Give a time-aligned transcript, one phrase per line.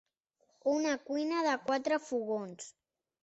[0.71, 2.73] Una cuina de quatre fogons.